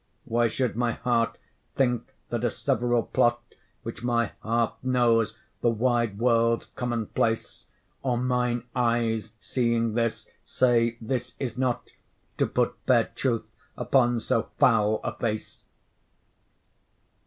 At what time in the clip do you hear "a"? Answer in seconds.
2.43-2.49, 15.03-15.13